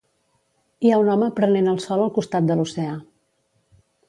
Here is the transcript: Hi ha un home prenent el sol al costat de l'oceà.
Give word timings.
Hi 0.87 0.93
ha 0.93 0.97
un 1.01 1.11
home 1.15 1.27
prenent 1.41 1.69
el 1.75 1.79
sol 1.85 2.01
al 2.07 2.13
costat 2.19 2.49
de 2.49 2.59
l'oceà. 2.59 2.97